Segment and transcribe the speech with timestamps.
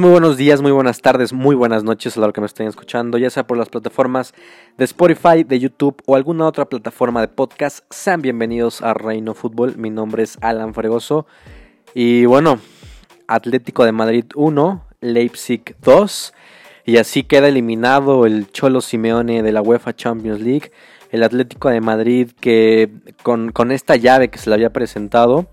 [0.00, 2.66] Muy buenos días, muy buenas tardes, muy buenas noches a la hora que me estén
[2.66, 4.32] escuchando, ya sea por las plataformas
[4.78, 7.84] de Spotify, de YouTube o alguna otra plataforma de podcast.
[7.90, 9.76] Sean bienvenidos a Reino Fútbol.
[9.76, 11.26] Mi nombre es Alan Fregoso.
[11.92, 12.58] Y bueno,
[13.28, 16.32] Atlético de Madrid 1, Leipzig 2.
[16.86, 20.72] Y así queda eliminado el Cholo Simeone de la UEFA Champions League.
[21.10, 22.88] El Atlético de Madrid que
[23.22, 25.48] con, con esta llave que se le había presentado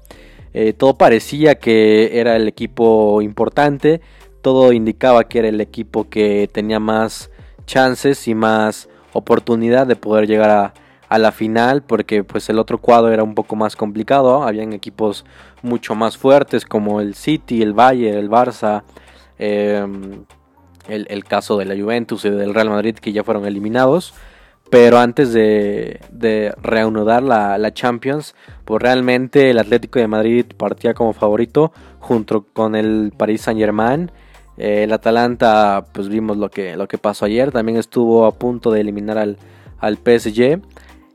[0.53, 4.01] eh, todo parecía que era el equipo importante,
[4.41, 7.29] todo indicaba que era el equipo que tenía más
[7.65, 13.11] chances y más oportunidad de poder llegar a, la final porque pues el otro cuadro
[13.11, 15.25] era un poco más complicado, habían equipos
[15.63, 18.83] mucho más fuertes como el City, el Bayern, el Barça,
[19.39, 20.25] em,
[20.87, 24.13] el, el, caso de la Juventus y del Real Madrid que ya fueron eliminados.
[24.69, 25.99] Pero antes de,
[26.61, 33.11] reanudar la, Champions, pues realmente el Atlético de Madrid partía como favorito junto con el
[33.17, 34.11] Paris Saint Germain.
[34.59, 38.71] Eh, el Atalanta, pues vimos lo que, lo que pasó ayer, también estuvo a punto
[38.71, 39.37] de eliminar al,
[39.79, 40.61] al PSG.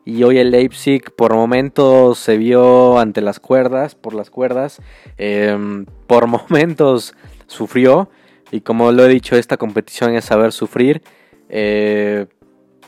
[0.07, 4.81] Y hoy el Leipzig por momentos se vio ante las cuerdas, por las cuerdas.
[5.17, 7.15] Em, por momentos
[7.47, 8.11] sufrió.
[8.51, 11.03] Y como lo he dicho, esta competición es saber sufrir.
[11.49, 12.27] Eh,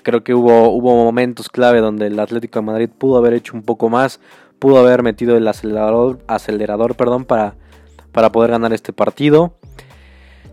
[0.07, 3.65] Creo que hubo, hubo momentos clave donde el Atlético de Madrid pudo haber hecho un
[3.65, 4.21] poco más,
[4.61, 7.57] pudo haber metido el acelerador, acelerador perdón, para,
[8.13, 9.57] para poder ganar este partido.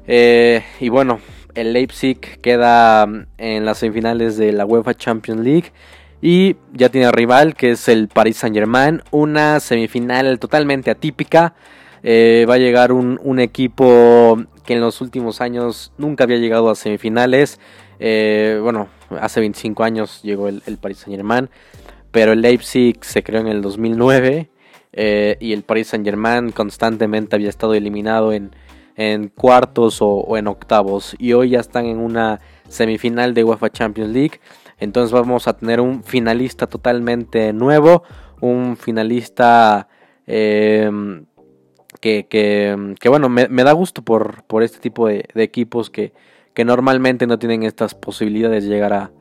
[0.07, 1.19] Eh, y bueno,
[1.55, 5.71] el Leipzig queda en las semifinales de la UEFA Champions League.
[6.21, 9.01] Y ya tiene rival que es el Paris Saint Germain.
[9.11, 11.53] Una semifinal totalmente atípica.
[12.01, 16.75] Eh, va a llegar un, equipo que en los últimos años nunca había llegado a
[16.75, 17.59] semifinales.
[17.99, 18.89] Eh, bueno,
[19.21, 21.49] hace 25 años llegó el, Paris Saint Germain,
[22.11, 24.49] pero el Leipzig se creó en el 2009
[24.91, 28.51] eh, y el Paris Saint Germain constantemente había estado eliminado en,
[29.35, 34.39] cuartos o, en octavos y hoy ya están en una semifinal de UEFA Champions League.
[34.79, 38.03] Entonces vamos a tener un finalista totalmente nuevo,
[38.41, 39.87] un finalista
[40.27, 41.25] em,
[42.01, 46.11] que, bueno, me, da gusto por, por este tipo de equipos que,
[46.53, 49.11] que normalmente no tienen estas posibilidades de llegar a,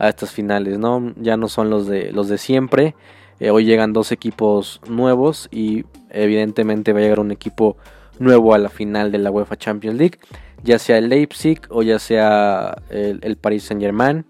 [0.00, 1.14] estas finales, ¿no?
[1.16, 2.96] Ya no son los de, los de siempre.
[3.38, 7.76] Eh, hoy llegan dos equipos nuevos y evidentemente va a llegar un equipo
[8.18, 10.18] nuevo a la final de la UEFA Champions League,
[10.62, 14.24] ya sea el Leipzig o ya sea el, Paris Saint Germain.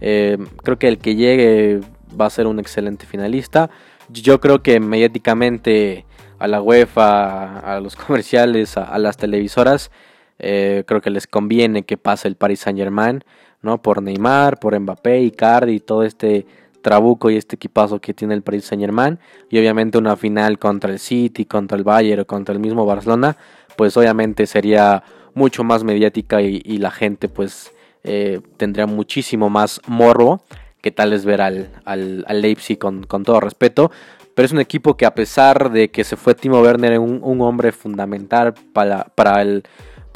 [0.00, 1.80] Eh, creo que el que llegue
[2.18, 3.70] va a ser un excelente finalista.
[4.08, 6.04] Yo creo que mediáticamente
[6.38, 9.90] a la UEFA, a los comerciales, a las televisoras,
[10.38, 13.24] eh, creo que les conviene que pase el Paris Saint Germain,
[13.62, 13.80] ¿no?
[13.80, 16.46] Por Neymar, por Mbappé, Icardi y todo este
[16.86, 19.18] trabuco y este equipazo que tiene el Paris Saint Germain.
[19.50, 23.36] Y obviamente una final contra el City, contra el Bayern o contra el mismo Barcelona,
[23.76, 25.02] pues obviamente sería
[25.34, 27.72] mucho más mediática y, la gente pues
[28.04, 30.42] eh, tendría muchísimo más morro
[30.80, 33.90] que tal es ver al, al, Leipzig con, con, todo respeto.
[34.36, 37.40] Pero es un equipo que a pesar de que se fue Timo Werner, un, un
[37.40, 39.64] hombre fundamental para, para el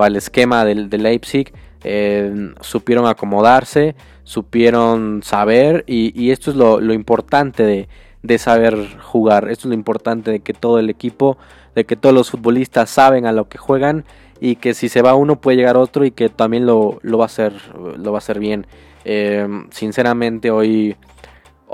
[0.01, 1.53] para el esquema del, Leipzig.
[1.85, 7.89] Eh, supieron acomodarse, supieron saber y, esto es lo, importante
[8.23, 9.51] de, saber jugar.
[9.51, 11.39] Esto es lo importante de que todo el equipo,
[11.75, 14.05] de que todos los futbolistas saben a lo que juegan
[14.41, 17.27] y que si se va uno puede llegar otro y que también lo, va a
[17.27, 18.67] hacer lo va a hacer bien.
[19.05, 20.97] Eh, sinceramente hoy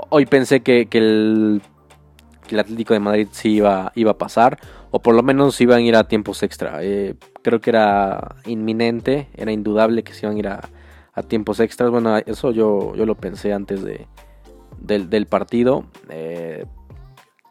[0.09, 1.61] hoy pensé que, el,
[2.55, 4.59] el, Atlético de Madrid sí iba, iba a pasar
[4.91, 6.79] o por lo menos iban a ir a tiempos extra.
[6.81, 10.69] Eh, creo que era inminente, era indudable que se iban a ir a,
[11.27, 11.89] tiempos extras.
[11.89, 14.05] Bueno, eso yo, yo lo pensé antes de,
[14.79, 15.85] del, partido.
[16.09, 16.63] Eh,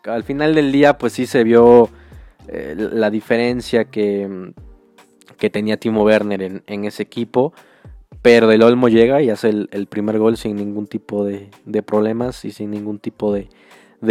[0.05, 1.91] al final del día, pues sí se vio
[2.47, 4.53] eh, la diferencia que,
[5.37, 7.53] que, tenía Timo Werner en, ese equipo.
[8.23, 11.51] Pero el Olmo llega y hace el, primer gol sin ningún tipo de,
[11.85, 13.49] problemas y sin ningún tipo de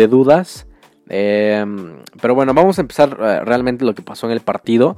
[0.08, 0.68] dudas.
[1.10, 4.98] Em, pero bueno, vamos a empezar eh, realmente lo que pasó en el partido.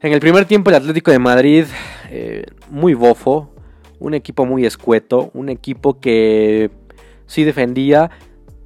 [0.00, 1.64] En el primer tiempo el Atlético de Madrid,
[2.10, 3.50] eh, muy bofo,
[3.98, 6.70] un equipo muy escueto, un equipo que
[7.26, 8.10] sí defendía,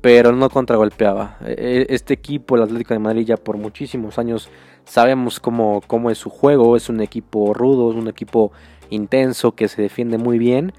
[0.01, 1.39] pero no contragolpeaba.
[1.45, 4.49] E, e, este equipo, el Atlético de Madrid, ya por muchísimos años
[4.85, 8.53] sabemos cómo, cómo es su juego, es un equipo rudo, es un equipo
[8.91, 10.73] intenso que se defiende muy bien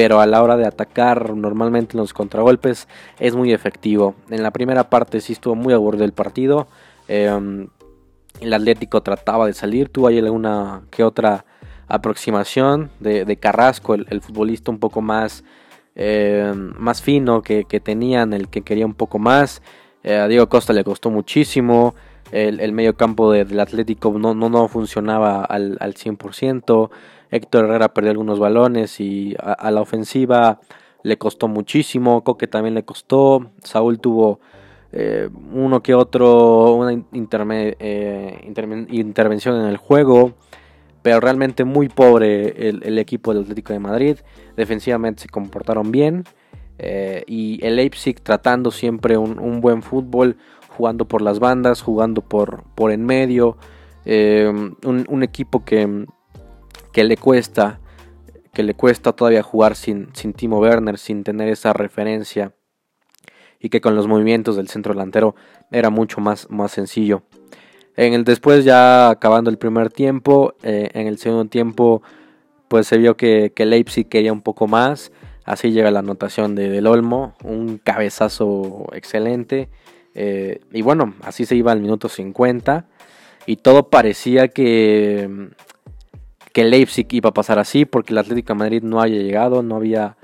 [0.00, 2.88] pero a la hora de atacar normalmente en los contragolpes
[3.18, 4.14] es muy efectivo.
[4.30, 6.68] En la primera parte sí estuvo muy aburrido el partido.
[7.06, 7.68] Em,
[8.40, 11.44] el Atlético trataba de salir, tuvo ahí alguna que otra
[11.86, 15.44] aproximación de, Carrasco, el, futbolista un poco más,
[15.94, 19.60] em, más fino que, tenían, el que quería un poco más.
[20.02, 21.94] Eh, a Diego Costa le costó muchísimo.
[22.32, 26.90] El, medio campo del Atlético no, no, no funcionaba al, al 100%.
[27.30, 30.60] Héctor Herrera perdió algunos balones y a, la ofensiva
[31.02, 32.24] le costó muchísimo.
[32.24, 33.50] Coque también le costó.
[33.62, 34.40] Saúl tuvo
[34.92, 38.52] eh, uno que otro, una eh,
[38.90, 40.34] intervención en el juego.
[41.02, 44.18] Pero realmente muy pobre el, equipo del Atlético de Madrid.
[44.56, 46.24] Defensivamente se comportaron bien.
[46.78, 50.36] Eh, y el Leipzig tratando siempre un, un buen fútbol
[50.80, 53.58] jugando por las bandas, jugando por, por en medio.
[54.06, 54.50] Eh,
[54.82, 56.06] un, equipo que,
[56.90, 57.80] que, le cuesta,
[58.54, 62.54] que le cuesta todavía jugar sin, sin Timo Werner, sin tener esa referencia.
[63.58, 65.34] Y que con los movimientos del centro delantero
[65.70, 67.24] era mucho más, más sencillo.
[67.94, 72.00] En el después, ya acabando el primer tiempo, eh, en el segundo tiempo,
[72.68, 75.12] pues se vio que, que Leipzig quería un poco más.
[75.44, 79.68] Así llega la anotación de Del Olmo, un cabezazo excelente.
[80.14, 82.86] Eh, y bueno, así se iba al minuto 50.
[83.46, 85.50] Y todo parecía que,
[86.52, 90.16] que Leipzig iba a pasar así porque el Atlético Madrid no había llegado, no había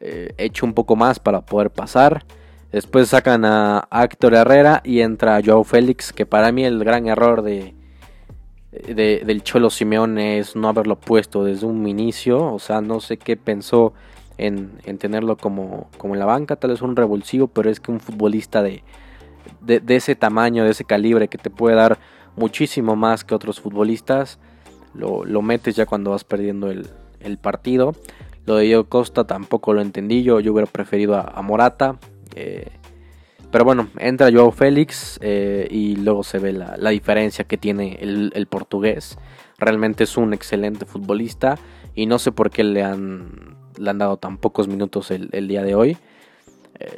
[0.00, 2.24] eh, hecho un poco más para poder pasar.
[2.72, 7.42] Después sacan a Héctor Herrera y entra Joao Félix, que para mí el gran error
[7.42, 7.74] de,
[8.72, 12.52] del Cholo Simeone es no haberlo puesto desde un inicio.
[12.52, 13.94] O sea, no sé qué pensó
[14.38, 17.92] en, en tenerlo como, como en la banca, tal vez un revulsivo, pero es que
[17.92, 18.82] un futbolista de,
[19.60, 21.98] de, ese tamaño, de ese calibre, que te puede dar
[22.36, 24.38] muchísimo más que otros futbolistas,
[24.94, 27.94] lo, metes ya cuando vas perdiendo el, partido.
[28.46, 31.98] Lo de Diego Costa tampoco lo entendí yo, yo hubiera preferido a, Morata.
[32.36, 32.68] Eh,
[33.50, 38.46] pero bueno, entra Joao Félix eh, y luego se ve la, diferencia que tiene el,
[38.48, 39.18] portugués.
[39.58, 41.58] Realmente es un excelente futbolista
[41.94, 45.62] y no sé por qué le han, le han dado tan pocos minutos el día
[45.62, 45.96] de hoy.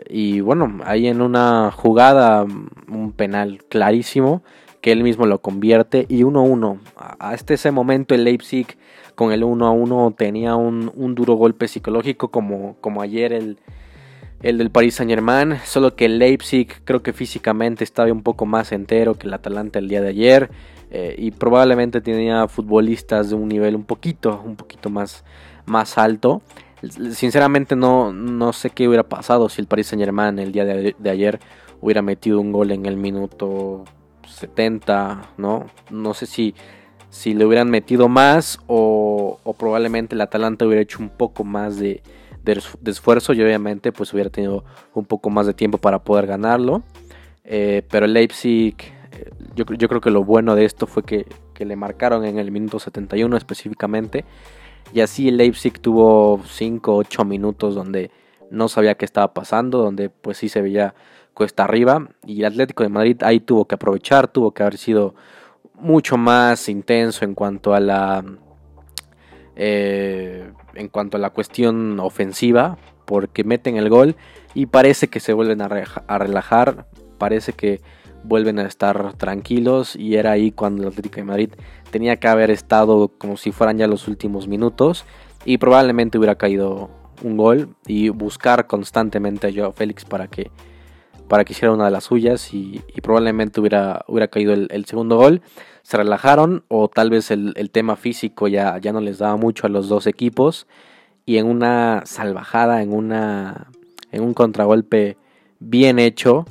[0.08, 4.43] Y bueno, ahí en una jugada, un penal clarísimo,
[4.81, 6.06] que él mismo lo convierte.
[6.08, 6.78] Y 1-1.
[7.19, 8.67] Hasta ese momento el Leipzig
[9.14, 13.58] con el 1-1 tenía un, duro golpe psicológico como, como ayer el,
[14.43, 15.56] el del Paris Saint Germain.
[15.64, 19.78] Solo que el Leipzig creo que físicamente estaba un poco más entero que el Atalanta
[19.78, 20.50] el día de ayer.
[20.90, 25.25] Eh, y probablemente tenía futbolistas de un nivel un poquito, un poquito más,
[25.64, 26.43] más alto.
[27.12, 30.94] Sinceramente no, no sé qué hubiera pasado si el Paris Saint Germain el día de,
[31.11, 31.40] ayer
[31.81, 33.84] hubiera metido un gol en el minuto
[34.28, 35.67] 70, ¿no?
[35.90, 36.55] No sé si,
[37.08, 42.02] si le hubieran metido más o, probablemente el Atalanta hubiera hecho un poco más de,
[42.84, 44.64] esfuerzo y obviamente pues hubiera tenido
[44.94, 46.82] un poco más de tiempo para poder ganarlo.
[47.44, 48.76] Eh, pero el Leipzig,
[49.12, 52.38] eh, yo, yo, creo que lo bueno de esto fue que, que le marcaron en
[52.38, 54.25] el minuto 71 específicamente
[54.93, 58.11] y así Leipzig tuvo 5 8 minutos donde
[58.50, 60.94] no sabía qué estaba pasando, donde pues sí se veía
[61.35, 62.09] cuesta arriba.
[62.25, 65.15] Y el Atlético de Madrid ahí tuvo que aprovechar, tuvo que haber sido
[65.75, 68.25] mucho más intenso en cuanto a la
[69.56, 74.17] eh, en cuanto a la cuestión ofensiva porque meten el gol
[74.55, 76.87] y parece que se vuelven a, relajar
[77.19, 77.81] parece que
[78.26, 81.50] vuelven a estar tranquilos y era ahí cuando el Atlético de Madrid
[81.90, 85.04] tenía que haber estado como si fueran ya los últimos minutos
[85.45, 86.90] y probablemente hubiera caído
[87.23, 90.50] un gol y buscar constantemente a Joao Félix para que
[91.28, 95.42] para que hiciera una de las suyas y, probablemente hubiera, hubiera caído el, segundo gol.
[95.83, 99.71] Se relajaron o tal vez el, tema físico ya, ya no les daba mucho a
[99.71, 100.66] los dos equipos
[101.25, 103.71] y en una salvajada, en, una,
[104.12, 105.16] en un contragolpe
[105.59, 106.45] bien hecho,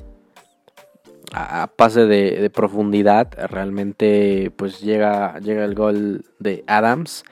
[1.35, 7.25] a pase de, profundidad, realmente pues llega, llega el gol de Adams,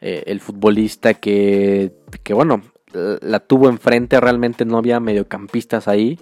[0.00, 1.92] eh, el futbolista que,
[2.24, 6.18] que, bueno, la tuvo enfrente, realmente no había mediocampistas ahí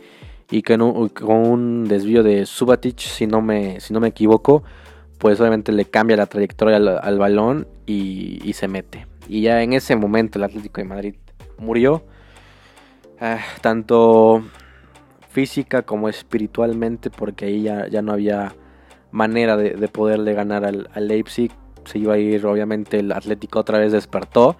[0.50, 4.62] y que con un desvío de Subatic, si no me, si no me equivoco,
[5.18, 9.06] pues obviamente le cambia la trayectoria al, balón y, se mete.
[9.28, 11.14] Y ya en ese momento el Atlético de Madrid
[11.58, 12.04] murió.
[13.18, 14.44] Ah, tanto
[15.37, 18.55] física como espiritualmente, porque ahí ya, ya no había
[19.11, 21.52] manera de, poderle ganar al, Leipzig.
[21.85, 24.57] Se iba a ir, obviamente, el Atlético otra vez despertó,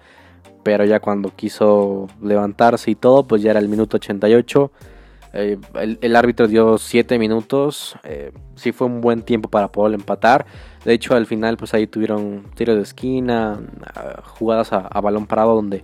[0.61, 4.71] pero ya cuando quiso levantarse y todo, pues ya era el minuto 88.
[5.33, 5.57] Eh,
[5.99, 7.97] el, árbitro dio 7 minutos.
[8.03, 10.45] Eh, sí fue un buen tiempo para poder empatar.
[10.85, 13.59] De hecho, al final, pues ahí tuvieron tiros de esquina,
[14.37, 15.83] jugadas a, balón parado donde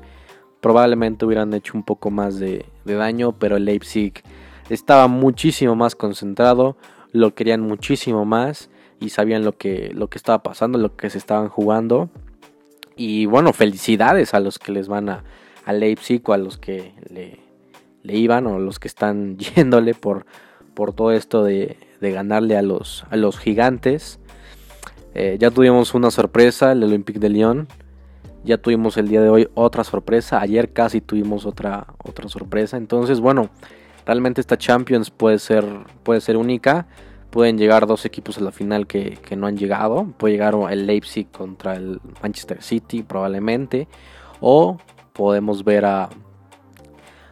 [0.61, 4.23] probablemente hubieran hecho un poco más de, de daño, pero el Leipzig
[4.69, 6.77] estaba muchísimo más concentrado,
[7.11, 11.17] lo querían muchísimo más y sabían lo que, lo que estaba pasando, lo que se
[11.17, 12.09] estaban jugando.
[12.95, 15.23] Y bueno, felicidades a los que les van a,
[15.65, 17.39] a Leipzig o a los que le,
[18.03, 20.25] iban o los que están yéndole por,
[20.73, 24.19] por todo esto de, ganarle a los, a los gigantes.
[25.15, 27.67] Eh, ya tuvimos una sorpresa, el Olympique de Lyon.
[28.43, 30.41] Ya tuvimos el día de hoy otra sorpresa.
[30.41, 32.75] Ayer casi tuvimos otra, otra sorpresa.
[32.75, 33.49] Entonces, bueno,
[34.05, 35.65] realmente esta Champions puede ser,
[36.03, 36.87] puede ser única.
[37.29, 40.05] Pueden llegar dos equipos a la final que, no han llegado.
[40.17, 43.87] Puede llegar el Leipzig contra el Manchester City probablemente.
[44.39, 44.77] O
[45.13, 46.09] podemos ver a,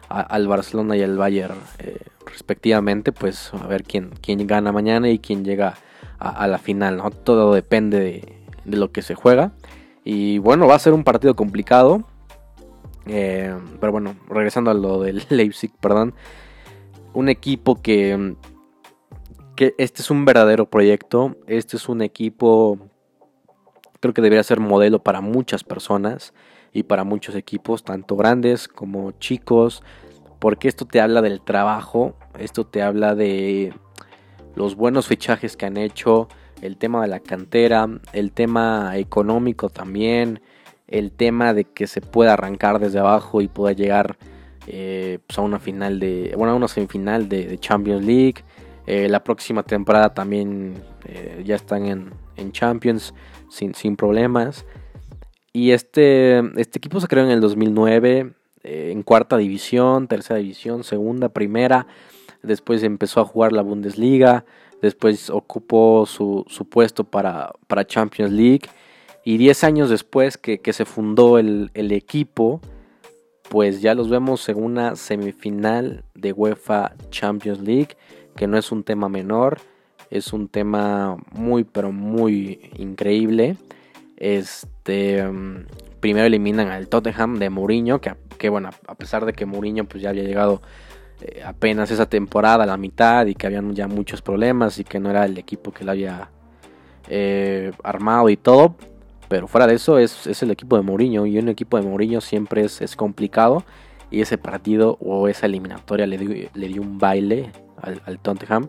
[0.08, 3.12] al Barcelona y al Bayern eh, respectivamente.
[3.12, 5.74] Pues a ver quién, quién gana mañana y quién llega
[6.18, 6.96] a, la final.
[6.96, 7.10] ¿no?
[7.10, 9.52] Todo depende de, de, lo que se juega.
[10.04, 12.04] Y bueno, va a ser un partido complicado.
[13.06, 16.14] Eh, pero bueno, regresando a lo del Leipzig, perdón.
[17.14, 18.36] Un equipo que
[19.56, 22.78] que este es un verdadero proyecto, este es un equipo,
[24.00, 26.32] creo que debería ser modelo para muchas personas
[26.72, 29.82] y para muchos equipos, tanto grandes como chicos,
[30.38, 33.74] porque esto te habla del trabajo, esto te habla de
[34.54, 36.28] los buenos fichajes que han hecho,
[36.62, 40.40] el tema de la cantera, el tema económico también,
[40.88, 44.16] el tema de que se pueda arrancar desde abajo y pueda llegar
[44.66, 48.44] eh, pues, a una final de, bueno, a una semifinal de Champions League
[48.86, 50.74] eh, la próxima temporada también
[51.06, 52.12] eh, ya están en,
[52.50, 53.14] Champions
[53.48, 54.64] sin, sin, problemas.
[55.52, 58.32] Y este, este equipo se creó en el 2009
[58.64, 61.86] eh, en cuarta división, tercera división, segunda, primera.
[62.42, 64.44] Después empezó a jugar la Bundesliga.
[64.80, 68.68] Después ocupó su, puesto para, para, Champions League.
[69.24, 72.60] Y 10 años después que, se fundó el, el equipo,
[73.52, 77.98] pues ya los vemos en una semifinal de UEFA Champions League
[78.34, 79.60] que no es un tema menor,
[80.08, 83.58] es un tema muy pero muy increíble.
[84.16, 85.22] Este
[86.00, 90.08] primero eliminan al Tottenham de Mourinho, que, bueno, a pesar de que Mourinho pues ya
[90.08, 90.62] había llegado
[91.20, 94.98] eh, apenas esa temporada a la mitad y que habían ya muchos problemas y que
[94.98, 96.30] no era el equipo que le había
[97.06, 98.76] eh, armado y todo,
[99.32, 102.66] pero fuera de eso es, el equipo de Mourinho y un equipo de Mourinho siempre
[102.66, 103.64] es, es complicado
[104.10, 108.68] y ese partido o esa eliminatoria le dio, le dio un baile al, Tottenham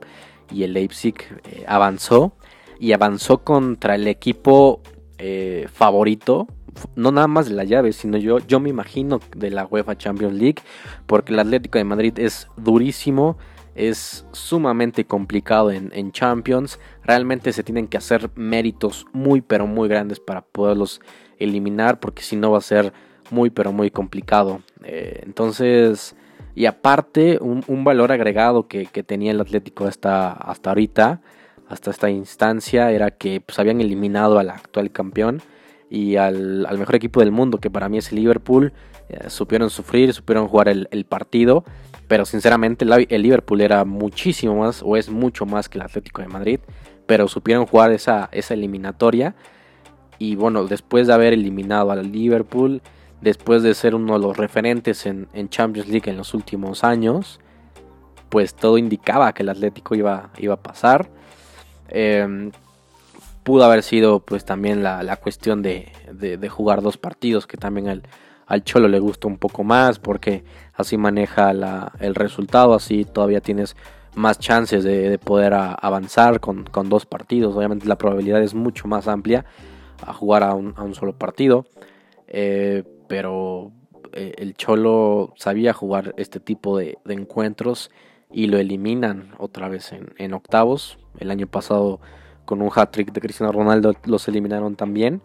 [0.53, 2.31] y el Leipzig eh, avanzó
[2.79, 4.79] y avanzó contra el equipo
[5.17, 6.47] eh, favorito,
[6.95, 10.35] no nada más de la llave, sino yo, yo me imagino de la UEFA Champions
[10.35, 10.61] League,
[11.07, 13.37] porque el Atlético de Madrid es durísimo,
[13.75, 16.79] es sumamente complicado en, Champions.
[17.03, 21.01] Realmente se tienen que hacer méritos muy pero muy grandes para poderlos
[21.39, 22.93] eliminar, porque si no va a ser
[23.31, 24.61] muy pero muy complicado.
[24.83, 26.15] Eh, entonces,
[26.55, 31.21] y aparte, un, valor agregado que, tenía el Atlético hasta, hasta ahorita,
[31.67, 35.41] hasta esta instancia, era que pues, habían eliminado al actual campeón
[35.89, 38.73] y al, mejor equipo del mundo, que para mí es el Liverpool.
[39.09, 41.63] Eh, supieron sufrir, supieron jugar el, partido,
[42.13, 46.27] pero sinceramente el, Liverpool era muchísimo más, o es mucho más que el Atlético de
[46.27, 46.59] Madrid,
[47.07, 49.33] pero supieron jugar esa, esa eliminatoria.
[50.19, 52.83] Y bueno, después de haber eliminado al Liverpool,
[53.19, 57.39] después de ser uno de los referentes en, Champions League en los últimos años,
[58.29, 61.09] pues todo indicaba que el Atlético iba, iba a pasar.
[61.87, 62.51] Em,
[63.41, 65.91] pudo haber sido pues también la, cuestión de,
[66.51, 68.03] jugar dos partidos que también al,
[68.45, 71.51] al, Cholo le gusta un poco más porque así maneja
[71.99, 73.75] el resultado, así todavía tienes
[74.15, 77.55] más chances de, poder avanzar con, dos partidos.
[77.55, 79.45] Obviamente la probabilidad es mucho más amplia
[80.05, 81.65] a jugar a un, solo partido.
[82.27, 83.71] Eh, pero
[84.11, 87.91] eh, el Cholo sabía jugar este tipo de, encuentros
[88.31, 90.97] y lo eliminan otra vez en, octavos.
[91.19, 91.99] El año pasado
[92.45, 95.21] con un hat-trick de Cristiano Ronaldo los eliminaron también.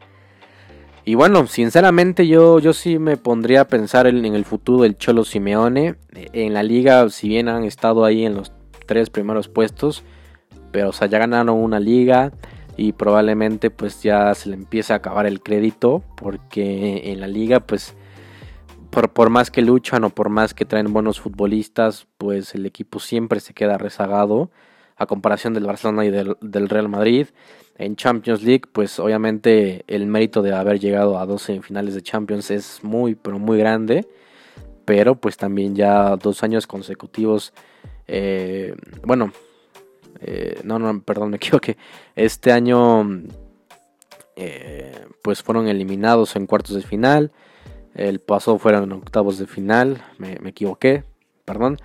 [1.08, 5.24] Y bueno, sinceramente yo, yo sí me pondría a pensar en, el futuro del Cholo
[5.24, 5.94] Simeone.
[6.12, 8.52] En la liga, si bien han estado ahí en los
[8.84, 10.04] tres primeros puestos,
[10.70, 12.30] pero o sea, ya ganaron una liga
[12.76, 17.60] y probablemente pues ya se le empiece a acabar el crédito porque en la liga
[17.60, 17.94] pues
[18.90, 23.00] por, por, más que luchan o por más que traen buenos futbolistas pues el equipo
[23.00, 24.50] siempre se queda rezagado
[24.98, 27.28] a comparación del Barcelona y del, Real Madrid
[27.76, 32.50] en Champions League pues obviamente el mérito de haber llegado a 12 finales de Champions
[32.50, 34.06] es muy pero muy grande
[34.84, 37.52] pero pues también ya dos años consecutivos
[38.06, 38.74] eh,
[39.04, 39.32] bueno
[40.20, 41.76] eh, no, no, perdón, me equivoqué.
[42.14, 43.04] Este año,
[44.36, 47.32] eh, pues fueron eliminados en cuartos de final.
[47.94, 50.02] El pasado fueron en octavos de final.
[50.18, 51.04] Me, equivoqué,
[51.44, 51.78] perdón.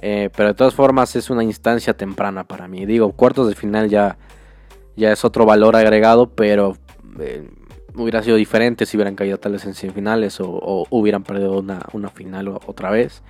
[0.00, 2.86] Eh, pero de todas formas es una instancia temprana para mí.
[2.86, 4.18] Digo, cuartos de final ya,
[4.96, 6.76] ya es otro valor agregado, pero
[7.96, 12.48] hubiera sido diferente si hubieran caído tales en semifinales o, hubieran perdido una, una final
[12.48, 13.22] otra vez.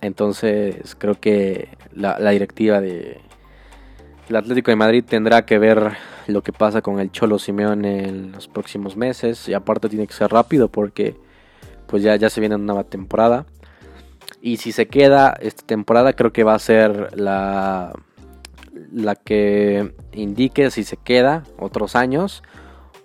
[0.00, 3.20] Entonces creo que la, directiva de
[4.28, 5.92] el Atlético de Madrid tendrá que ver
[6.26, 9.48] lo que pasa con el Cholo Simeone en los próximos meses.
[9.48, 11.16] Y aparte tiene que ser rápido porque
[11.86, 13.46] pues ya, ya se viene una nueva temporada.
[14.42, 17.92] Y si se queda esta temporada, creo que va a ser la,
[18.92, 22.42] la que indique si se queda otros años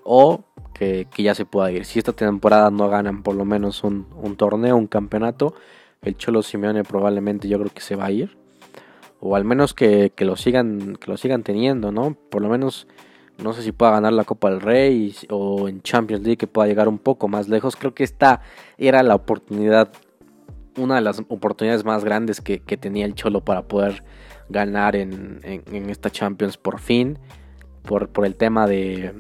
[0.04, 1.86] o que, ya se pueda ir.
[1.86, 4.06] Si esta temporada no ganan por lo menos un,
[4.38, 5.56] torneo, un campeonato,
[6.01, 8.38] el Cholo Simeone probablemente yo creo que se va a ir.
[9.22, 12.15] O al menos que, lo sigan, que lo sigan teniendo, ¿no?
[12.30, 12.88] Por lo menos
[13.42, 16.68] no sé si pueda ganar la Copa del Rey o en Champions League que pueda
[16.68, 17.75] llegar un poco más lejos.
[17.75, 18.42] Creo que esta
[18.77, 19.92] era la oportunidad
[20.77, 24.03] una de las oportunidades más grandes que, tenía el Cholo para poder
[24.50, 25.39] ganar en,
[25.89, 27.20] esta Champions por fin.
[27.84, 29.13] Por, por el tema de,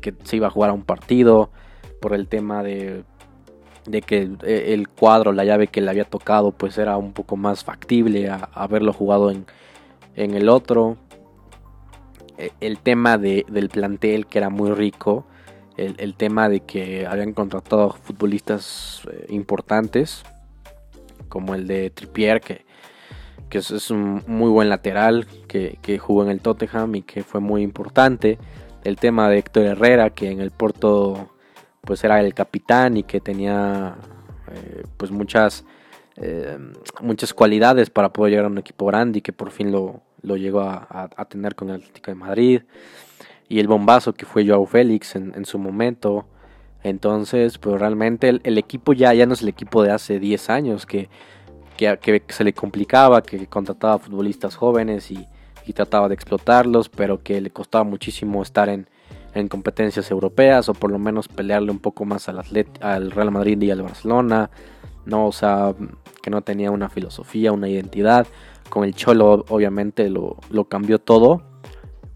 [0.00, 1.50] que se iba a jugar a un partido.
[2.00, 3.04] Por el tema de,
[3.86, 7.64] de que el cuadro, la llave que le había tocado, pues era un poco más
[7.64, 9.44] factible a, haberlo jugado en,
[10.14, 10.96] el otro.
[12.38, 15.26] E, el tema del plantel que era muy rico.
[15.76, 20.22] El, tema de que habían contratado futbolistas eh, importantes
[21.32, 22.66] como el de Trippier, que,
[23.48, 27.62] que es, un muy buen lateral, que, jugó en el Tottenham y que fue muy
[27.62, 28.38] importante.
[28.84, 31.30] El tema de Héctor Herrera, que en el Porto
[31.80, 33.96] pues era el capitán y que tenía
[34.52, 35.64] eh, pues muchas,
[36.16, 36.58] eh,
[37.00, 40.60] muchas cualidades para poder llegar a un equipo grande y que por fin lo, llegó
[40.60, 42.62] a, tener con el Atlético de Madrid.
[43.48, 46.26] Y el bombazo que fue Joao Félix en, en su momento.
[46.82, 50.86] Entonces, pues realmente el, equipo ya, ya no es el equipo de hace 10 años
[50.86, 51.08] que,
[51.76, 55.26] que, se le complicaba, que contrataba futbolistas jóvenes y,
[55.74, 58.88] trataba de explotarlos, pero que le costaba muchísimo estar en,
[59.48, 62.42] competencias europeas o por lo menos pelearle un poco más al,
[62.80, 64.50] al Real Madrid y al Barcelona.
[65.06, 65.74] No, o sea,
[66.22, 68.26] que no tenía una filosofía, una identidad.
[68.68, 71.51] Con el Cholo obviamente lo, lo cambió todo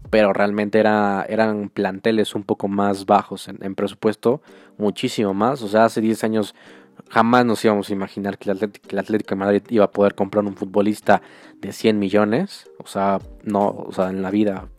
[0.09, 4.41] pero realmente era, eran planteles un poco más bajos en, presupuesto,
[4.77, 5.61] muchísimo más.
[5.61, 6.55] O sea, hace 10 años
[7.09, 8.57] jamás nos íbamos a imaginar que el
[8.99, 11.21] Atlético, de Madrid iba a poder comprar un futbolista
[11.59, 12.69] de 100 millones.
[12.83, 14.69] O sea, no, o sea, en la vida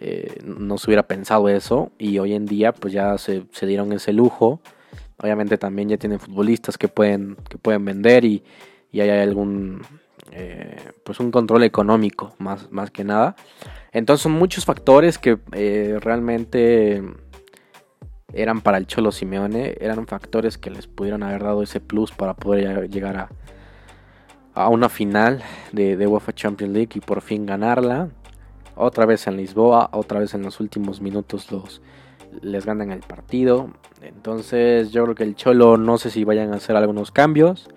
[0.00, 1.92] eh, no se hubiera pensado eso.
[1.98, 4.60] Y hoy en día, pues ya se, dieron ese lujo.
[5.18, 8.42] Obviamente también ya tienen futbolistas que pueden, que pueden vender y,
[8.92, 9.82] y hay algún
[10.32, 13.36] eh, pues un control económico más, más que nada.
[13.92, 17.02] Entonces son muchos factores que eh, realmente
[18.32, 22.34] eran para el Cholo Simeone, eran factores que les pudieron haber dado ese plus para
[22.34, 23.28] poder llegar a,
[24.54, 28.10] a una final de, de UEFA Champions League y por fin ganarla.
[28.74, 31.80] Otra vez en Lisboa, otra vez en los últimos minutos los
[32.42, 33.70] les ganan el partido.
[34.02, 37.68] Entonces yo creo que el Cholo no sé si vayan a hacer algunos cambios.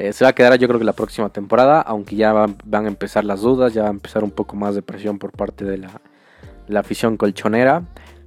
[0.00, 2.88] Eh, se va a quedar yo creo que la próxima temporada, aunque ya van, a
[2.88, 5.76] empezar las dudas, ya va a empezar un poco más de presión por parte de
[5.76, 6.00] la,
[6.80, 7.82] afición colchonera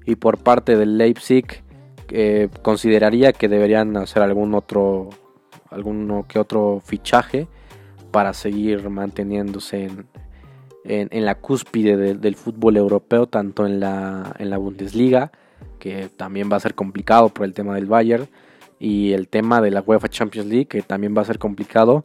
[0.05, 1.63] y por parte del Leipzig
[2.09, 5.09] eh, consideraría que deberían hacer algún otro,
[5.71, 7.47] alguno que otro fichaje
[8.11, 9.89] para seguir manteniéndose
[10.83, 15.31] en, la cúspide del fútbol europeo, tanto en la, en la Bundesliga,
[15.79, 18.27] que también va a ser complicado por el tema del Bayern,
[18.83, 22.03] y el tema de la UEFA Champions League, que también va a ser complicado.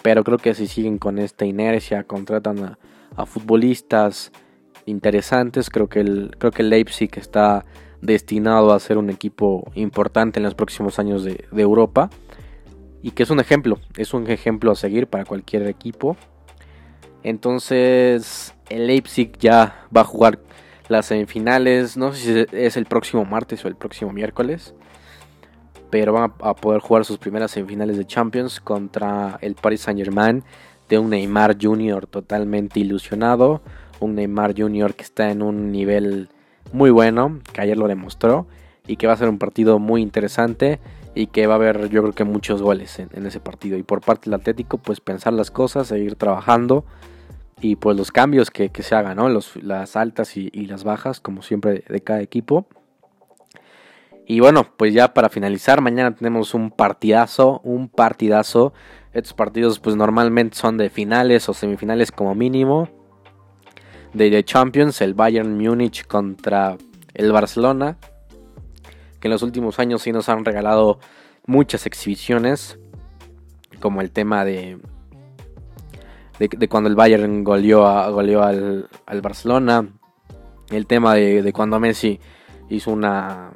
[0.00, 2.78] Pero creo que si siguen con esta inercia, contratan
[3.14, 4.32] a, futbolistas
[4.86, 7.66] interesantes, creo que, el, creo que Leipzig está
[8.00, 12.08] destinado a ser un equipo importante en los próximos años de, Europa.
[13.02, 16.16] Y que es un ejemplo, es un ejemplo a seguir para cualquier equipo.
[17.22, 20.38] Entonces, el Leipzig ya va a jugar
[20.88, 21.98] las semifinales.
[21.98, 24.74] No sé si es el próximo martes o el próximo miércoles
[25.94, 30.42] pero van a, poder jugar sus primeras semifinales de Champions contra el Paris Saint Germain
[30.88, 32.08] de un Neymar Jr.
[32.08, 33.62] totalmente ilusionado,
[34.00, 34.96] un Neymar Jr.
[34.96, 36.30] que está en un nivel
[36.72, 38.48] muy bueno, que ayer lo demostró,
[38.88, 40.80] y que va a ser un partido muy interesante
[41.14, 43.78] y que va a haber yo creo que muchos goles en, ese partido.
[43.78, 46.84] Y por parte del Atlético, pues pensar las cosas, seguir trabajando
[47.60, 49.28] y pues los cambios que, se hagan, ¿no?
[49.28, 52.66] las altas y, las bajas, como siempre de cada equipo.
[54.26, 58.72] Y bueno, pues ya para finalizar, mañana tenemos un partidazo, un partidazo.
[59.12, 62.88] Estos partidos pues normalmente son de finales o semifinales como mínimo.
[64.14, 66.78] De The Champions, el Bayern Múnich contra
[67.12, 67.98] el Barcelona.
[69.20, 71.00] Que en los últimos años sí nos han regalado
[71.46, 72.78] muchas exhibiciones.
[73.80, 74.78] Como el tema de,
[76.38, 79.86] de, cuando el Bayern goleó, a, al, Barcelona.
[80.70, 82.18] El tema de, de cuando Messi
[82.70, 83.52] hizo una,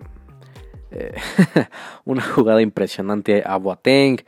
[2.05, 4.19] una jugada impresionante a Boateng.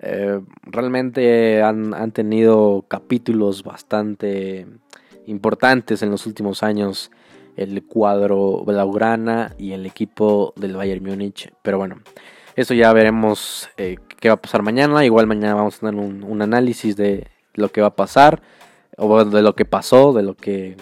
[0.00, 4.66] Eh, realmente han, han, tenido capítulos bastante
[5.26, 7.10] importantes en los últimos años
[7.56, 11.52] el cuadro blaugrana y el equipo del Bayern Múnich.
[11.62, 11.96] Pero bueno,
[12.56, 15.04] eso ya veremos eh, qué va a pasar mañana.
[15.04, 18.42] Igual mañana vamos a tener un, un, análisis de lo que va a pasar
[18.96, 20.76] o de lo que pasó, de lo que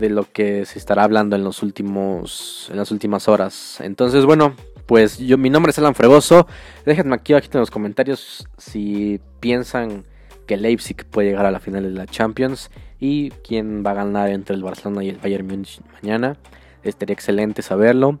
[0.00, 3.80] de lo que se estará hablando en los últimos en las últimas horas.
[3.80, 4.54] Entonces, bueno,
[4.86, 6.46] pues yo mi nombre es Alan Fregoso.
[6.84, 10.04] Déjenme aquí abajo en los comentarios si piensan
[10.46, 14.30] que Leipzig puede llegar a la final de la Champions y quién va a ganar
[14.30, 16.36] entre el Barcelona y el Bayern Munich mañana.
[16.82, 18.18] Estaría excelente saberlo.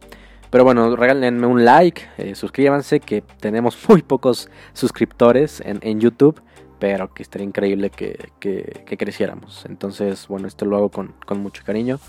[0.50, 6.40] Pero bueno, regálenme un like, eh, suscríbanse, que tenemos muy pocos suscriptores en, en YouTube,
[6.80, 9.64] pero que estaría increíble que, que, que, creciéramos.
[9.66, 12.00] Entonces, bueno, esto lo hago con, con mucho cariño,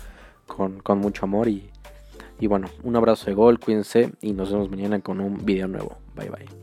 [0.46, 1.70] con, con, mucho amor y,
[2.40, 5.98] y bueno, un abrazo de gol, cuídense y nos vemos mañana con un video nuevo.
[6.16, 6.61] Bye bye.